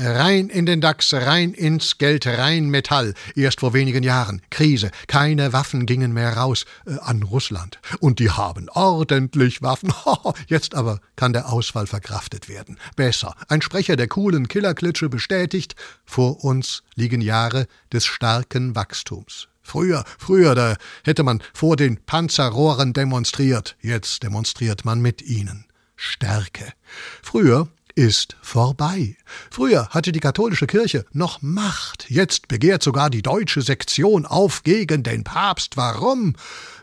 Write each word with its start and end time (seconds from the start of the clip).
Rein 0.00 0.48
in 0.48 0.64
den 0.64 0.80
DAX, 0.80 1.12
rein 1.12 1.52
ins 1.54 1.98
Geld, 1.98 2.24
rein 2.24 2.70
Metall. 2.70 3.14
Erst 3.34 3.58
vor 3.58 3.72
wenigen 3.72 4.04
Jahren. 4.04 4.40
Krise. 4.48 4.92
Keine 5.08 5.52
Waffen 5.52 5.86
gingen 5.86 6.12
mehr 6.12 6.36
raus 6.36 6.66
äh, 6.86 6.98
an 7.00 7.24
Russland. 7.24 7.80
Und 7.98 8.20
die 8.20 8.30
haben 8.30 8.68
ordentlich 8.68 9.60
Waffen. 9.60 9.92
Jetzt 10.46 10.76
aber 10.76 11.00
kann 11.16 11.32
der 11.32 11.52
Ausfall 11.52 11.88
verkraftet 11.88 12.48
werden. 12.48 12.78
Besser. 12.94 13.34
Ein 13.48 13.60
Sprecher 13.60 13.96
der 13.96 14.06
coolen 14.06 14.46
Killerklitsche 14.46 15.08
bestätigt, 15.08 15.74
vor 16.04 16.44
uns 16.44 16.84
liegen 16.94 17.20
Jahre 17.20 17.66
des 17.92 18.06
starken 18.06 18.76
Wachstums. 18.76 19.48
Früher, 19.62 20.04
früher, 20.16 20.54
da 20.54 20.76
hätte 21.02 21.24
man 21.24 21.42
vor 21.52 21.74
den 21.76 21.96
Panzerrohren 21.96 22.92
demonstriert. 22.92 23.76
Jetzt 23.80 24.22
demonstriert 24.22 24.84
man 24.84 25.00
mit 25.00 25.22
ihnen. 25.22 25.64
Stärke. 25.96 26.72
Früher 27.20 27.68
ist 27.98 28.36
vorbei. 28.40 29.16
Früher 29.50 29.88
hatte 29.88 30.12
die 30.12 30.20
katholische 30.20 30.68
Kirche 30.68 31.04
noch 31.12 31.42
Macht, 31.42 32.08
jetzt 32.08 32.46
begehrt 32.46 32.80
sogar 32.80 33.10
die 33.10 33.22
deutsche 33.22 33.60
Sektion 33.60 34.24
auf 34.24 34.62
gegen 34.62 35.02
den 35.02 35.24
Papst. 35.24 35.76
Warum? 35.76 36.36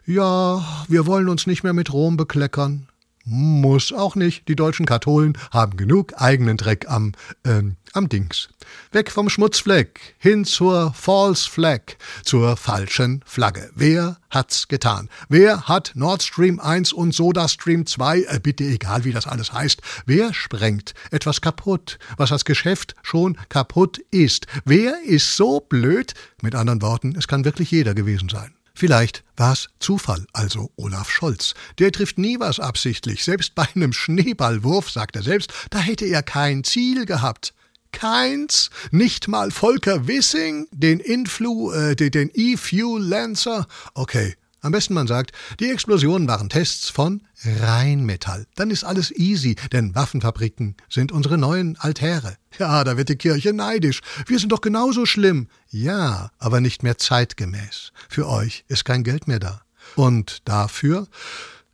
Ja, 0.05 0.85
wir 0.89 1.05
wollen 1.05 1.29
uns 1.29 1.47
nicht 1.47 1.63
mehr 1.63 1.71
mit 1.71 1.93
Rom 1.93 2.17
bekleckern. 2.17 2.89
Muss 3.27 3.91
auch 3.91 4.15
nicht. 4.15 4.47
Die 4.47 4.55
deutschen 4.55 4.85
Katholen 4.85 5.35
haben 5.51 5.77
genug 5.77 6.13
eigenen 6.21 6.57
Dreck 6.57 6.87
am, 6.87 7.13
äh, 7.43 7.63
am 7.93 8.07
Dings. 8.07 8.49
Weg 8.91 9.11
vom 9.11 9.29
Schmutzfleck, 9.29 9.99
hin 10.19 10.45
zur 10.45 10.93
False 10.93 11.49
Flag, 11.49 11.97
zur 12.23 12.55
falschen 12.55 13.23
Flagge. 13.25 13.71
Wer 13.73 14.17
hat's 14.29 14.67
getan? 14.67 15.09
Wer 15.27 15.67
hat 15.67 15.93
Nord 15.95 16.21
Stream 16.21 16.59
1 16.59 16.93
und 16.93 17.15
Soda 17.15 17.47
Stream 17.47 17.87
2, 17.87 18.21
äh, 18.21 18.39
bitte 18.39 18.63
egal 18.63 19.05
wie 19.05 19.11
das 19.11 19.25
alles 19.25 19.51
heißt, 19.51 19.81
wer 20.05 20.31
sprengt 20.31 20.93
etwas 21.09 21.41
kaputt, 21.41 21.97
was 22.17 22.31
als 22.31 22.45
Geschäft 22.45 22.93
schon 23.01 23.37
kaputt 23.49 23.97
ist? 24.11 24.45
Wer 24.65 25.01
ist 25.03 25.35
so 25.35 25.61
blöd? 25.61 26.13
Mit 26.43 26.53
anderen 26.53 26.83
Worten, 26.83 27.15
es 27.17 27.27
kann 27.27 27.43
wirklich 27.43 27.71
jeder 27.71 27.95
gewesen 27.95 28.29
sein. 28.29 28.53
Vielleicht 28.77 29.23
war's 29.37 29.69
Zufall, 29.79 30.27
also 30.33 30.69
Olaf 30.75 31.09
Scholz. 31.09 31.53
Der 31.79 31.93
trifft 31.93 32.17
nie 32.17 32.39
was 32.41 32.59
absichtlich. 32.59 33.23
Selbst 33.23 33.55
bei 33.55 33.65
einem 33.73 33.93
Schneeballwurf, 33.93 34.91
sagt 34.91 35.15
er 35.15 35.23
selbst, 35.23 35.53
da 35.69 35.79
hätte 35.79 36.05
er 36.05 36.21
kein 36.21 36.65
Ziel 36.65 37.05
gehabt. 37.05 37.53
Keins, 37.93 38.69
nicht 38.91 39.29
mal 39.29 39.51
Volker 39.51 40.07
Wissing, 40.07 40.67
den 40.71 40.99
Influ, 40.99 41.71
äh, 41.71 41.95
den 41.95 42.29
E-Fuel-Lancer. 42.33 43.65
Okay, 43.93 44.35
am 44.65 44.71
besten 44.71 44.93
man 44.93 45.07
sagt, 45.07 45.31
die 45.59 45.69
Explosionen 45.69 46.27
waren 46.27 46.49
Tests 46.49 46.89
von 46.89 47.21
Rheinmetall. 47.43 48.47
Dann 48.55 48.71
ist 48.71 48.83
alles 48.83 49.11
easy, 49.11 49.55
denn 49.71 49.95
Waffenfabriken 49.95 50.75
sind 50.89 51.11
unsere 51.11 51.37
neuen 51.37 51.77
Altäre. 51.77 52.37
Ja, 52.57 52.83
da 52.83 52.97
wird 52.97 53.09
die 53.09 53.15
Kirche 53.15 53.53
neidisch. 53.53 54.01
Wir 54.27 54.39
sind 54.39 54.51
doch 54.51 54.61
genauso 54.61 55.05
schlimm. 55.05 55.49
Ja, 55.69 56.31
aber 56.39 56.61
nicht 56.61 56.83
mehr 56.83 56.97
zeitgemäß. 56.97 57.91
Für 58.09 58.27
euch 58.27 58.65
ist 58.67 58.85
kein 58.85 59.03
Geld 59.03 59.27
mehr 59.27 59.39
da. 59.39 59.61
Und 59.95 60.39
dafür 60.45 61.07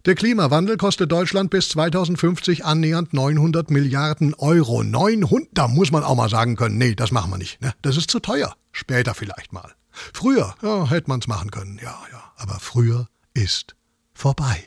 der 0.06 0.16
Klimawandel 0.16 0.78
kostet 0.78 1.12
Deutschland 1.12 1.52
bis 1.52 1.70
2050 1.70 2.66
annähernd 2.66 3.14
900 3.14 3.70
Milliarden 3.70 4.34
Euro. 4.34 4.84
900, 4.84 5.50
da 5.54 5.68
muss 5.68 5.92
man 5.92 6.04
auch 6.04 6.16
mal 6.16 6.30
sagen 6.30 6.56
können, 6.56 6.80
nee, 6.80 6.96
das 6.96 7.12
machen 7.12 7.30
wir 7.30 7.38
nicht. 7.38 7.62
Ne? 7.62 7.72
Das 7.84 7.98
ist 7.98 8.10
zu 8.10 8.20
teuer. 8.20 8.56
Später 8.72 9.14
vielleicht 9.14 9.54
mal. 9.54 9.76
Früher, 9.92 10.56
ja, 10.62 10.90
hätte 10.90 11.10
man's 11.10 11.28
machen 11.28 11.52
können, 11.52 11.80
ja, 11.82 11.98
ja. 12.12 12.32
Aber 12.38 12.60
früher 12.60 13.08
ist 13.34 13.76
vorbei. 14.14 14.64